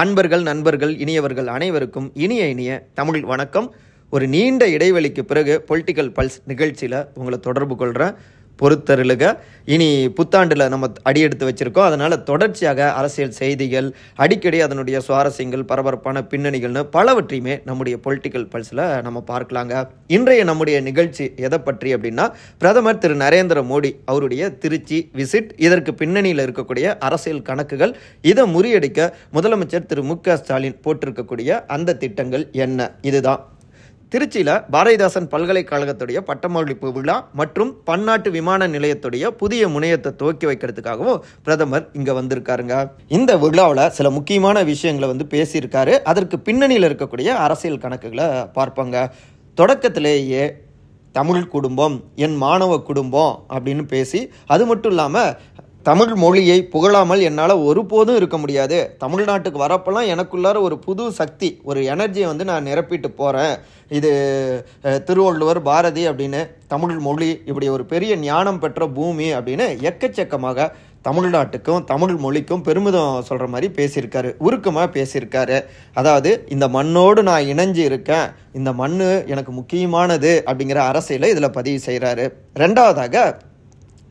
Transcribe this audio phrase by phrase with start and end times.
[0.00, 3.74] அன்பர்கள் நண்பர்கள் இனியவர்கள் அனைவருக்கும் இனிய இனிய தமிழ் வணக்கம்.
[4.10, 8.14] ஒரு நீண்ட இடைவெளிக்கு பிறகு பொலிட்டிக்கல் பல்ஸ் நிகழ்ச்சியில் உங்களை தொடர்பு கொள்கிறேன்
[8.62, 9.24] பொறுத்தருளுக.
[9.64, 11.88] இனி புத்தாண்டில் நம்ம அடியெடுத்து வச்சுருக்கோம்.
[11.88, 19.84] அதனால் தொடர்ச்சியாக அரசியல் செய்திகள் அடிக்கடி அதனுடைய சுவாரஸ்யங்கள் பரபரப்பான பின்னணிகள்னு பலவற்றையுமே நம்முடைய பொலிட்டிக்கல் பல்ஸில் நம்ம பார்க்கலாங்க.
[20.06, 22.26] இன்றைய நம்முடைய நிகழ்ச்சி எதை பற்றி அப்படின்னா
[22.58, 29.86] பிரதமர் திரு நரேந்திர மோடி அவருடைய திருச்சி விசிட் இதற்கு பின்னணியில் இருக்கக்கூடிய அரசியல் கணக்குகள் இதை முறியடிக்க முதலமைச்சர்
[29.86, 32.90] திரு மு க ஸ்டாலின் போட்டிருக்கக்கூடிய அந்த திட்டங்கள் என்ன?
[33.02, 33.56] இதுதான்.
[34.12, 42.12] திருச்சியில் பாரதிதாசன் பல்கலைக்கழகத்துடைய பட்டமளிப்பு விழா மற்றும் பன்னாட்டு விமான நிலையத்துடைய புதிய முனையத்தை துவக்கி வைக்கிறதுக்காகவும் பிரதமர் இங்கே
[42.18, 42.76] வந்திருக்காருங்க.
[43.18, 45.94] இந்த விழாவில் சில முக்கியமான விஷயங்களை வந்து பேசியிருக்காரு.
[46.12, 48.96] அதற்கு பின்னணியில் இருக்கக்கூடிய அரசியல் கணக்குகளை பார்ப்பாங்க.
[49.60, 50.42] தொடக்கத்திலேயே
[51.18, 54.20] தமிழ் குடும்பம் என் மாணவ குடும்பம் அப்படின்னு பேசி
[54.54, 55.30] அது மட்டும் இல்லாமல்
[55.88, 58.78] தமிழ் மொழியை புகழாமல் என்னால் ஒருபோதும் இருக்க முடியாது.
[59.02, 63.54] தமிழ்நாட்டுக்கு வரப்பெல்லாம் எனக்குள்ளார ஒரு புது சக்தி ஒரு எனர்ஜியை வந்து நான் நிரப்பிட்டு போகிறேன்
[63.98, 64.10] இது
[65.08, 66.40] திருவள்ளுவர் பாரதி அப்படின்னு
[66.72, 70.68] தமிழ் மொழி இப்படி ஒரு பெரிய ஞானம் பெற்ற பூமி அப்படின்னு எக்கச்சக்கமாக
[71.08, 75.58] தமிழ்நாட்டுக்கும் தமிழ் மொழிக்கும் பெருமிதம் சொல்கிற மாதிரி பேசியிருக்காரு உருக்கமாக பேசியிருக்காரு.
[76.00, 78.26] அதாவது இந்த மண்ணோடு நான் இணைஞ்சு இருக்கேன்
[78.60, 78.98] இந்த மண்
[79.32, 82.26] எனக்கு முக்கியமானது அப்படிங்கிற அரசியலை இதில் பதிவு செய்கிறாரு
[82.62, 83.24] ரெண்டாவதாக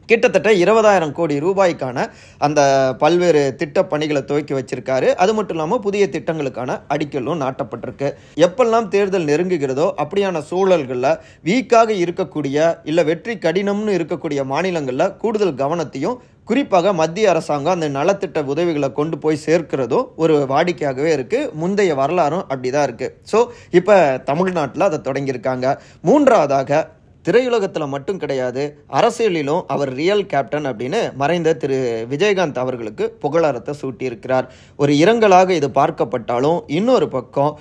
[0.10, 2.06] கிட்டத்தட்ட இருபதாயிரம் கோடி ரூபாய்க்கான
[2.46, 2.60] அந்த
[3.02, 5.10] பல்வேறு திட்ட பணிகளை துவக்கி வச்சிருக்காரு.
[5.24, 8.10] அது மட்டும் இல்லாமல் புதிய திட்டங்களுக்கான அடிக்கலும் நாட்டப்பட்டிருக்கு.
[8.48, 11.12] எப்பெல்லாம் தேர்தல் நெருங்குகிறதோ அப்படியான சூழல்களில்
[11.50, 16.18] வீக்காக இருக்கக்கூடிய இல்லை வெற்றி கடினம்னு இருக்கக்கூடிய மாநிலங்களில் கூடுதல் கவனத்தையும்
[16.50, 22.70] குறிப்பாக மத்திய அரசாங்கம் அந்த நலத்திட்ட உதவிகளை கொண்டு போய் சேர்க்கிறதும் ஒரு வாடிக்கையாகவே இருக்குது முந்தைய வரலாறும் அப்படி
[22.76, 23.40] தான் இருக்குது ஸோ
[23.80, 23.96] இப்போ
[24.30, 25.66] தமிழ்நாட்டில் அதை தொடங்கியிருக்காங்க.
[26.08, 26.80] மூன்றாவதாக
[27.28, 28.64] திரையுலகத்தில் மட்டும் கிடையாது
[29.00, 31.78] அரசியலிலும் அவர் ரியல் கேப்டன் அப்படின்னு மறைந்த திரு
[32.12, 34.46] விஜயகாந்த் அவர்களுக்கு புகழாரத்தை சூட்டியிருக்கிறார்.
[34.82, 37.52] ஒரு இரங்கலாக இது பார்க்கப்பட்டாலும் இன்னொரு பக்கம்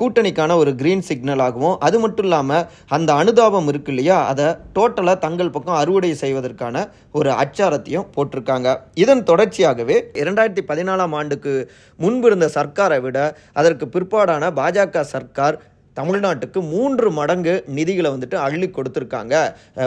[0.00, 2.66] கூட்டணிக்கான ஒரு கிரீன் சிக்னலாகவும் அது மட்டும் இல்லாமல்
[2.96, 6.84] அந்த அனுதாபம் இருக்கு இல்லையா அதை டோட்டலாக தங்கள் பக்கம் அறுவடை செய்வதற்கான
[7.18, 8.68] ஒரு அச்சாரத்தையும் போட்டிருக்காங்க.
[9.02, 11.52] இதன் தொடர்ச்சியாகவே இரண்டாயிரத்தி பதினாலாம் ஆண்டுக்கு
[11.98, 13.18] முன்பு இருந்த சர்க்காரை விட
[13.60, 15.58] அதற்கு பிற்பாடான பாஜக சர்க்கார்
[15.98, 19.34] தமிழ்நாட்டுக்கு மூன்று மடங்கு நிதிகளை வந்துட்டு அள்ளி கொடுத்துருக்காங்க.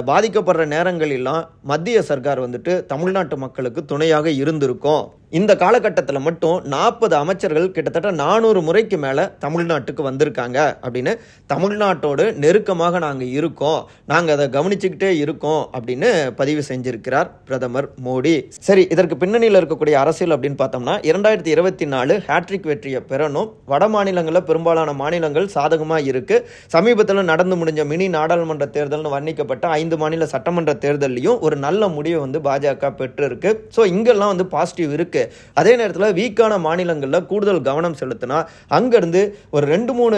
[0.09, 5.03] பாதிக்கப்படுற நேரங்களெல்லாம் மத்திய சர்க்கார் வந்துட்டு தமிழ்நாட்டு மக்களுக்கு துணையாக இருந்திருக்கும்.
[5.31, 11.12] இந்த காலகட்டத்தில் மட்டும் நாற்பது அமைச்சர்கள் கிட்டத்தட்ட நானூறு முறைக்கு மேலே தமிழ்நாட்டுக்கு வந்திருக்காங்க அப்படின்னு
[11.53, 13.81] தமிழ்நாட்டோடு நெருக்கமாக நாங்கள் இருக்கோம்.
[14.12, 16.09] நாங்கள் அதை கவனிச்சுக்கிட்டே இருக்கோம் அப்படின்னு
[16.40, 18.36] பதிவு செஞ்சிருக்கிறார் பிரதமர் மோடி.
[18.68, 23.50] சரி இதற்கு பின்னணியில் இருக்கக்கூடிய அரசியல் அப்படின்னு பார்த்தோம்னா இரண்டாயிரத்தி இருபத்தி நாலு ஹேட்ரிக் வெற்றியை பெறணும்.
[23.74, 26.38] வட மாநிலங்களில் பெரும்பாலான மாநிலங்கள் சாதகமாக இருக்கு.
[26.75, 32.42] சமீபத்தில் நடந்து முடிஞ்ச மினி நாடாளுமன்ற தேர்தல்னு வர்ணிக்கப்பட்ட ஐந்து மாநில சட்டமன்ற தேர்தலையும் ஒரு நல்ல முடிவை வந்து
[32.47, 33.52] பாஜக பெற்றிருக்கு.
[33.75, 35.35] ஸோ இங்கெல்லாம் வந்து பாசிட்டிவ் இருக்கு.
[35.61, 38.39] அதே நேரத்தில் வீக்கான மாநிலங்களில் கூடுதல் கவனம் செலுத்தினா
[38.77, 39.21] அங்கேருந்து
[39.55, 40.17] ஒரு ரெண்டு மூணு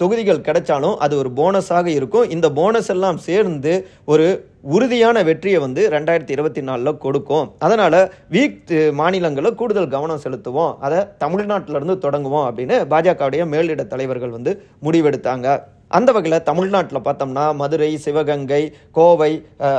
[0.00, 2.30] தொகுதிகள் கிடைச்சாலும் அது ஒரு போனஸாக இருக்கும்.
[2.36, 3.74] இந்த போனஸ் எல்லாம் சேர்ந்து
[4.12, 4.26] ஒரு
[4.74, 7.46] உறுதியான வெற்றியை வந்து ரெண்டாயிரத்தி இருபத்தி நாலில் கொடுக்கும்.
[7.66, 7.98] அதனால்
[8.34, 10.74] வீக் மாநிலங்களில் கூடுதல் கவனம் செலுத்துவோம்.
[10.86, 14.54] அதை தமிழ்நாட்டிலேருந்து தொடங்குவோம் அப்படின்னு பாஜகவுடைய மேலிட தலைவர்கள் வந்து
[14.84, 15.48] முடிவெடுத்தாங்க.
[15.96, 18.60] அந்த வகையில் தமிழ்நாட்டில் பார்த்தோம்னா மதுரை சிவகங்கை
[18.92, 19.30] கோவை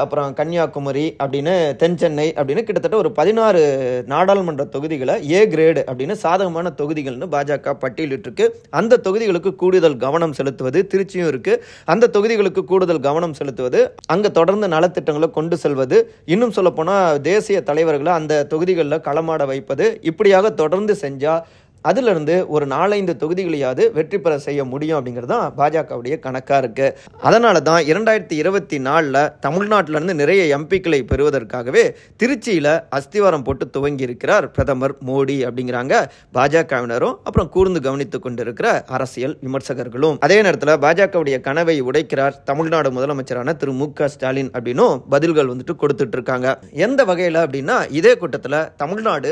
[0.01, 3.61] அப்புறம் கன்னியாகுமரி அப்படின்னு தென் சென்னை அப்படின்னு கிட்டத்தட்ட ஒரு பதினாறு
[4.07, 8.47] நாடாளுமன்ற தொகுதிகளை ஏ கிரேடு அப்படின்னு சாதகமான தொகுதிகள்னு பாஜக பட்டியலிட்டிருக்கு.
[8.69, 15.31] அந்த தொகுதிகளுக்கு கூடுதல் கவனம் செலுத்துவது திருச்சியும் இருக்குது அந்த தொகுதிகளுக்கு கூடுதல் கவனம் செலுத்துவது அங்கே தொடர்ந்து நலத்திட்டங்களை
[15.31, 21.43] கொண்டு செல்வது இன்னும் சொல்லப்போனால் தேசிய தலைவர்களை அந்த தொகுதிகளில் களமாட வைப்பது இப்படியாக தொடர்ந்து செஞ்சால்
[21.89, 26.87] அதிலிருந்து ஒரு நாலஞ்சு தொகுதிகளையாவது வெற்றி பெற செய்ய முடியும் அப்படிங்கிறது தான் பாஜகவுடைய கணக்காக இருக்கு.
[27.27, 31.83] அதனால தான் இரண்டாயிரத்தி இருபத்தி நாலில் தமிழ்நாட்டிலிருந்து நிறைய எம்பிக்களை பெறுவதற்காகவே
[32.21, 35.93] திருச்சியில் அஸ்திவாரம் போட்டு துவங்கி இருக்கிறார் பிரதமர் மோடி அப்படிங்கிறாங்க
[36.37, 37.15] பாஜகவினரும்.
[37.27, 40.19] அப்புறம் கூர்ந்து கவனித்து கொண்டிருக்கிற அரசியல் விமர்சகர்களும்.
[40.27, 46.17] அதே நேரத்தில் பாஜகவுடைய கனவை உடைக்கிறார் தமிழ்நாடு முதலமைச்சரான திரு மு க ஸ்டாலின் அப்படின்னும் பதில்கள் வந்துட்டு கொடுத்துட்டு
[46.17, 46.47] இருக்காங்க.
[46.85, 49.31] எந்த வகையில் அப்படின்னா இதே கூட்டத்தில் தமிழ்நாடு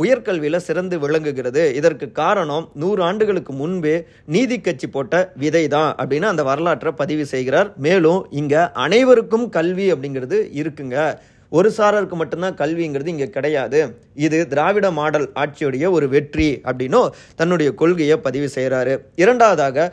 [0.00, 1.62] உயர்கல்வியில் சிறந்து விளங்குகிறது.
[1.78, 3.96] இதற்கு காரணம் நூறு ஆண்டுகளுக்கு முன்பே
[4.34, 7.70] நீதி கட்சி போட்ட விதை தான் அப்படின்னு அந்த வரலாற்றை பதிவு செய்கிறார்.
[7.86, 10.96] மேலும் இங்கே அனைவருக்கும் கல்வி அப்படிங்கிறது இருக்குங்க.
[11.58, 13.80] ஒரு சாரருக்கு மட்டும்தான் கல்விங்கிறது இங்கே கிடையாது.
[14.26, 17.08] இது திராவிட மாடல் ஆட்சியுடைய ஒரு வெற்றி அப்படின்னும்
[17.40, 19.86] தன்னுடைய கொள்கையை பதிவு செய்கிறாரு இரண்டாவதாக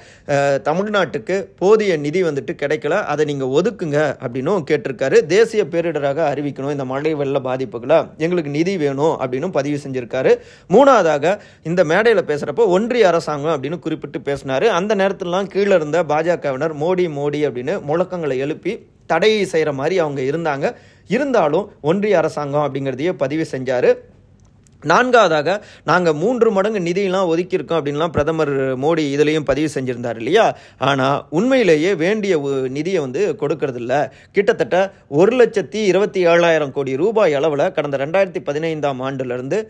[0.67, 2.97] தமிழ்நாட்டுக்கு போதிய நிதி வந்துட்டு கிடைக்கல.
[3.13, 5.19] அதை நீங்கள் ஒதுக்குங்க அப்படின்னும் கேட்டிருக்காரு.
[5.35, 6.75] தேசிய பேரிடராக அறிவிக்கணும்.
[6.75, 10.33] இந்த மழை வெள்ள பாதிப்புகளை எங்களுக்கு நிதி வேணும் அப்படின்னு பதிவு செஞ்சுருக்காரு.
[10.75, 11.35] மூணாவதாக
[11.71, 14.67] இந்த மேடையில் பேசுகிறப்போ ஒன்றிய அரசாங்கம் அப்படின்னு குறிப்பிட்டு பேசினாரு.
[14.79, 18.73] அந்த நேரத்திலலாம் கீழே இருந்த பாஜகவினர் மோடி மோடி அப்படின்னு முழக்கங்களை எழுப்பி
[19.11, 20.65] தடை செய்கிற மாதிரி அவங்க இருந்தாங்க.
[21.09, 23.95] இருந்தாலும் ஒன்றிய அரசாங்கம் அப்படிங்கிறதையே பதிவு செஞ்சார்.
[24.83, 30.57] நான்காவதாக நாங்கள் மூன்று மடங்கு நிதியெல்லாம் ஒதுக்கியிருக்கோம் அப்படின்லாம் பிரதமர் மோடி இதுலேயும் பதிவு செஞ்சுருந்தார் இல்லையா?
[30.77, 34.11] ஆனால் உண்மையிலேயே வேண்டிய ஒ- நிதியை வந்து கொடுக்கறதில்ல.
[34.31, 39.65] கிட்டத்தட்ட ஒரு லட்சத்தி இருபத்தி ஏழாயிரம் கோடி ரூபாய் அளவில் கடந்த ரெண்டாயிரத்தி பதினைந்தாம் ஆண்டுலேருந்து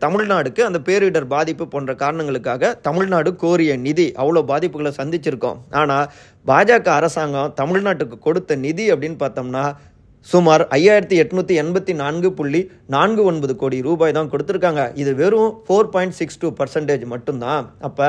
[0.00, 5.56] தமிழ்நாடுக்கு அந்த பேரிடர் பாதிப்பு போன்ற காரணங்களுக்காக தமிழ்நாடு கோரிய நிதி அவ்வளோ பாதிப்புகளை சந்திச்சிருக்கோம்.
[5.70, 6.12] ஆனால்
[6.46, 9.72] பாஜக அரசாங்கம் தமிழ்நாட்டுக்கு கொடுத்த நிதி அப்படின்னு பார்த்தோம்னா
[10.26, 12.60] சுமார் ஐயாயிரத்தி எட்நூற்றி எண்பத்தி நான்கு புள்ளி
[12.94, 14.82] நான்கு ஒன்பது கோடி ரூபாய் தான் கொடுத்துருக்காங்க.
[15.02, 17.64] இது வெறும் four point six two percentage மட்டும்தான்.
[17.88, 18.08] அப்போ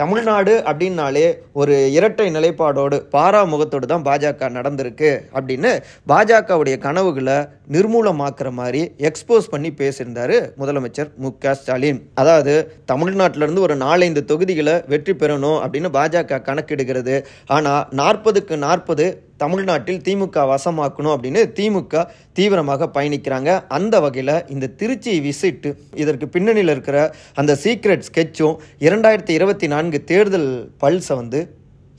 [0.00, 1.24] தமிழ்நாடு அப்படின்னாலே
[1.60, 5.70] ஒரு இரட்டை நிலைப்பாடோடு பாராமுகத்தோடு தான் பாஜக நடந்திருக்கு அப்படின்னு
[6.12, 7.38] பாஜகவுடைய கனவுகளை
[7.74, 12.00] நிர்மூலமாக்குற மாதிரி எக்ஸ்போஸ் பண்ணி பேசியிருந்தாரு முதலமைச்சர் மு க ஸ்டாலின்.
[12.22, 12.54] அதாவது
[12.92, 17.16] தமிழ்நாட்டிலேருந்து ஒரு நாலஞ்சு தொகுதிகளை வெற்றி பெறணும் அப்படின்னு பாஜக கணக்கிடுகிறது.
[17.56, 19.06] ஆனால் நாற்பதுக்கு நாற்பது
[19.42, 22.04] தமிழ்நாட்டில் திமுக வசமாக்கணும் அப்படின்னு திமுக
[22.38, 23.50] தீவிரமாக பயணிக்கிறாங்க.
[23.78, 25.68] அந்த வகையில் இந்த திருச்சி விசிட்
[26.02, 26.98] இதற்கு பின்னணியில் இருக்கிற
[27.42, 28.56] அந்த சீக்ரெட் ஸ்கெட்சும்
[28.88, 30.50] இரண்டாயிரத்தி இருபத்தி நான்கு தேர்தல்
[30.82, 31.40] பல்ஸை வந்து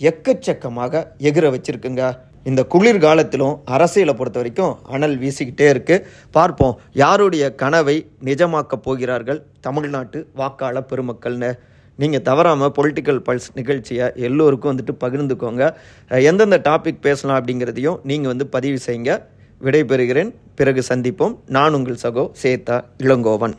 [0.09, 2.03] எக்கச்சக்கமாக எகிர வச்சிருக்குங்க.
[2.49, 5.95] இந்த குளிர் காலத்திலும் அரசியலை பொறுத்த வரைக்கும் அனல் வீசிக்கிட்டே இருக்கு.
[6.37, 7.97] பார்ப்போம் யாருடைய கனவை
[8.29, 11.51] நிஜமாக்கப் போகிறார்கள் தமிழ்நாட்டு வாக்காளர் பெருமக்கள்னு.
[11.95, 15.73] நீங்கள் தவறாமல் பொலிட்டிக்கல் பல்ஸ் நிகழ்ச்சியை எல்லோருக்கும் வந்துட்டு பகிர்ந்துக்கோங்க.
[16.07, 19.21] எந்தெந்த டாபிக் பேசலாம் அப்படிங்கிறதையும் நீங்கள் வந்து பதிவு செய்யுங்க.
[19.63, 20.33] விடைபெறுகிறேன்.
[20.55, 21.35] பிறகு சந்திப்போம்.
[21.47, 23.53] நான் உங்கள் சகோ சேத்தா இளங்கோவன்.